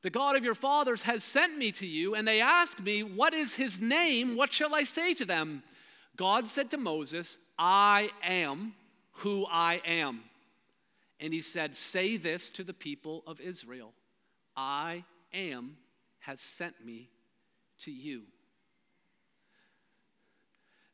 [0.02, 3.34] the God of your fathers has sent me to you, and they ask me, What
[3.34, 4.36] is his name?
[4.36, 5.64] What shall I say to them?
[6.16, 8.74] God said to Moses, I am
[9.12, 10.22] who I am.
[11.20, 13.94] And he said, Say this to the people of Israel
[14.56, 15.78] I am
[16.20, 17.10] has sent me
[17.80, 18.24] to you.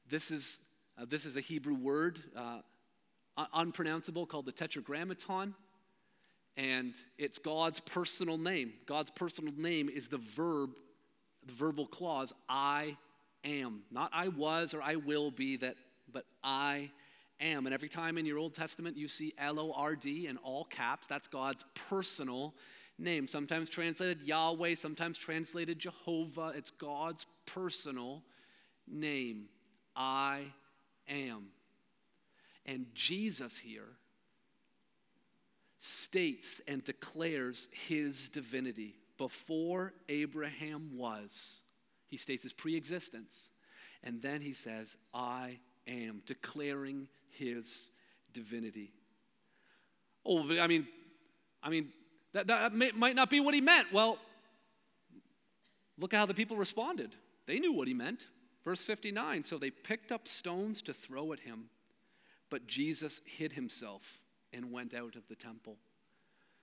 [0.08, 0.60] This is,
[1.00, 2.62] uh, this is a Hebrew word, uh,
[3.54, 5.56] unpronounceable, called the tetragrammaton
[6.58, 8.74] and it's God's personal name.
[8.86, 10.72] God's personal name is the verb,
[11.46, 12.98] the verbal clause, I
[13.44, 13.82] am.
[13.92, 15.76] Not I was or I will be, that,
[16.12, 16.92] but I
[17.40, 17.66] am.
[17.66, 20.66] And every time in your Old Testament you see L O R D in all
[20.66, 22.54] caps, that's God's personal
[22.98, 23.28] name.
[23.28, 26.54] Sometimes translated Yahweh, sometimes translated Jehovah.
[26.56, 28.24] It's God's personal
[28.88, 29.50] name.
[29.96, 30.46] I
[31.08, 31.48] am.
[32.66, 33.98] And Jesus here
[35.86, 41.62] states and declares his divinity before Abraham was.
[42.08, 43.52] He states his pre existence.
[44.04, 47.90] And then he says, I am, declaring his
[48.34, 48.94] divinity.
[50.26, 50.88] Oh, I mean,
[51.64, 51.92] I mean,
[52.34, 53.92] That, that may, might not be what he meant.
[53.94, 54.18] Well,
[55.98, 57.16] look at how the people responded.
[57.48, 58.28] They knew what he meant.
[58.64, 61.70] Verse 59 So they picked up stones to throw at him,
[62.50, 64.20] but Jesus hid himself
[64.56, 65.78] and went out of the temple.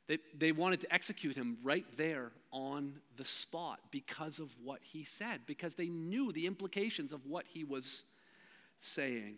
[0.08, 5.04] They, they wanted to execute him right there on the spot because of what he
[5.04, 8.04] said, because they knew the implications of what he was
[8.78, 9.36] saying.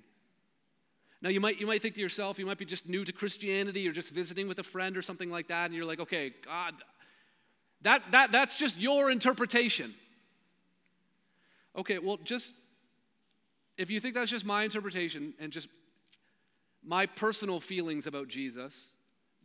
[1.21, 3.87] Now, you might, you might think to yourself, you might be just new to Christianity
[3.89, 6.75] or just visiting with a friend or something like that, and you're like, okay, God,
[7.83, 9.95] that, that, that's just your interpretation.
[11.77, 12.53] Okay, well, just
[13.77, 15.69] if you think that's just my interpretation and just
[16.85, 18.93] my personal feelings about Jesus,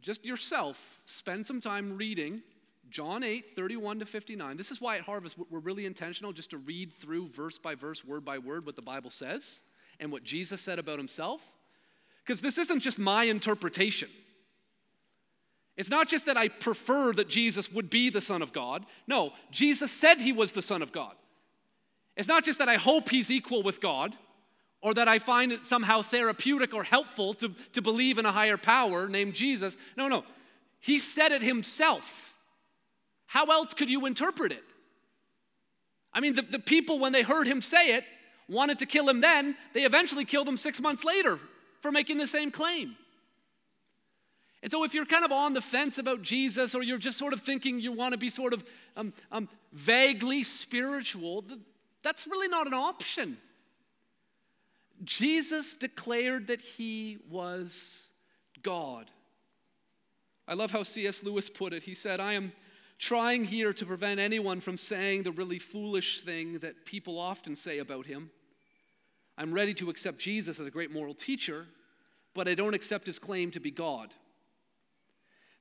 [0.02, 2.42] just yourself, spend some time reading
[2.90, 4.58] John 8, 31 to 59.
[4.58, 8.04] This is why at Harvest we're really intentional just to read through verse by verse,
[8.04, 9.62] word by word, what the Bible says
[10.00, 11.56] and what Jesus said about himself.
[12.24, 14.10] Because this isn't just my interpretation.
[15.78, 18.86] It's not just that I prefer that Jesus would be the Son of God.
[19.08, 21.16] No, Jesus said he was the Son of God.
[22.18, 24.18] It's not just that I hope he's equal with God
[24.82, 28.58] or that I find it somehow therapeutic or helpful to, to believe in a higher
[28.58, 29.78] power named Jesus.
[29.98, 30.24] No, no.
[30.80, 32.38] He said it himself.
[33.28, 34.64] How else could you interpret it?
[36.14, 38.04] I mean, the, the people, when they heard him say it,
[38.48, 39.56] wanted to kill him then.
[39.74, 41.40] They eventually killed him six months later
[41.82, 42.96] for making the same claim.
[44.62, 47.32] And so, if you're kind of on the fence about Jesus, or you're just sort
[47.32, 48.66] of thinking you want to be sort of
[48.98, 51.46] um, um, vaguely spiritual,
[52.04, 53.38] that's really not an option.
[55.04, 58.08] Jesus declared that he was
[58.62, 59.10] God.
[60.48, 61.24] I love how C.S.
[61.24, 61.84] Lewis put it.
[61.84, 62.52] He said, I am
[62.98, 67.80] trying here to prevent anyone from saying the really foolish thing that people often say
[67.80, 68.30] about him.
[69.38, 71.68] I'm ready to accept Jesus as a great moral teacher,
[72.34, 74.14] but I don't accept his claim to be God.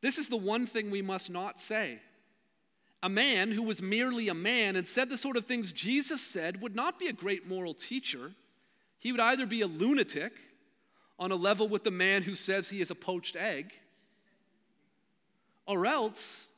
[0.01, 2.01] This is the one thing we must not say.
[3.03, 6.61] A man who was merely a man and said the sort of things Jesus said
[6.61, 8.33] would not be a great moral teacher
[8.99, 10.33] he would either be a lunatic
[11.19, 13.73] on a level with the man who says he is a poached egg,
[15.67, 16.49] or else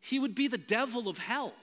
[0.00, 1.54] he would be the devil of hell.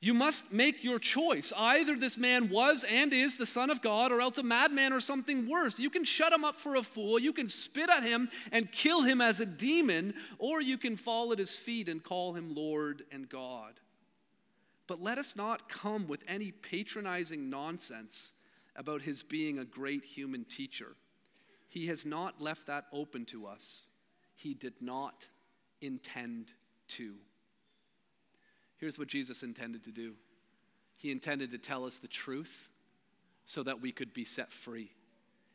[0.00, 1.52] You must make your choice.
[1.56, 5.00] Either this man was and is the Son of God, or else a madman or
[5.00, 5.78] something worse.
[5.78, 9.02] You can shut him up for a fool, you can spit at him and kill
[9.02, 13.04] him as a demon, or you can fall at his feet and call him Lord
[13.10, 13.80] and God.
[14.86, 18.32] But let us not come with any patronizing nonsense
[18.76, 20.94] about his being a great human teacher.
[21.68, 23.86] He has not left that open to us.
[24.34, 25.26] He did not
[25.80, 26.52] intend
[26.88, 27.14] to.
[28.76, 30.14] Here's what Jesus intended to do
[30.96, 32.70] He intended to tell us the truth
[33.46, 34.90] so that we could be set free.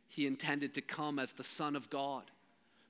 [0.07, 2.31] He intended to come as the Son of God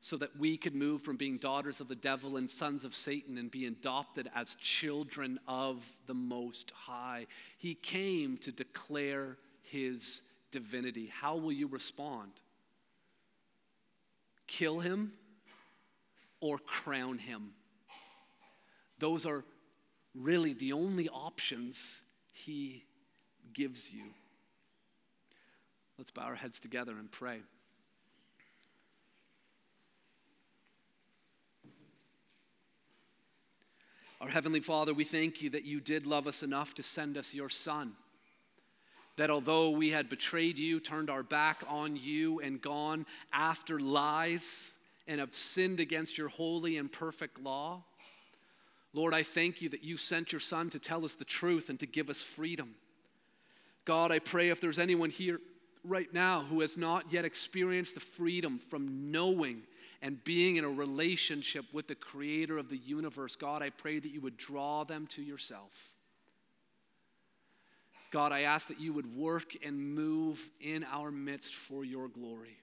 [0.02, 3.38] so that we could move from being daughters of the devil and sons of Satan
[3.38, 7.28] and be adopted as children of the Most High.
[7.58, 11.12] He came to declare his divinity.
[11.14, 12.32] How will you respond?
[14.48, 15.14] Kill him
[16.40, 17.52] or crown him?
[18.98, 19.46] Those are
[20.16, 22.02] really the only options
[22.34, 22.84] he
[23.54, 24.06] gives you.
[26.00, 27.42] Let's bow our heads together and pray.
[34.22, 37.34] Our Heavenly Father, we thank you that you did love us enough to send us
[37.34, 37.94] your Son.
[39.18, 44.74] That although we had betrayed you, turned our back on you, and gone after lies,
[45.08, 47.82] and have sinned against your holy and perfect law,
[48.94, 51.80] Lord, I thank you that you sent your Son to tell us the truth and
[51.80, 52.76] to give us freedom.
[53.86, 55.40] God, I pray if there's anyone here
[55.84, 59.64] right now who has not yet experienced the freedom from knowing
[60.02, 64.12] and being in a relationship with the creator of the universe, God, I pray that
[64.12, 65.94] you would draw them to yourself.
[68.12, 72.58] God, I ask that you would work and move in our midst for your glory.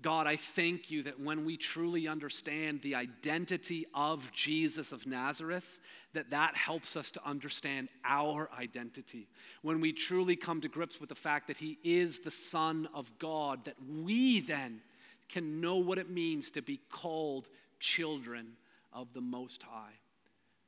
[0.00, 5.80] God, I thank you that when we truly understand the identity of Jesus of Nazareth,
[6.12, 9.26] that that helps us to understand our identity.
[9.62, 13.10] When we truly come to grips with the fact that he is the Son of
[13.18, 14.82] God, that we then
[15.28, 17.48] can know what it means to be called
[17.80, 18.54] children
[18.92, 19.98] of the Most High.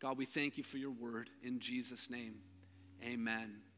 [0.01, 2.37] God, we thank you for your word in Jesus' name.
[3.05, 3.70] Amen.